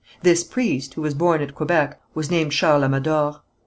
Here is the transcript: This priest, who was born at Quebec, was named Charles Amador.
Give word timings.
This 0.23 0.43
priest, 0.43 0.95
who 0.95 1.03
was 1.03 1.13
born 1.13 1.43
at 1.43 1.53
Quebec, 1.53 2.01
was 2.15 2.31
named 2.31 2.53
Charles 2.53 2.85
Amador. 2.85 3.41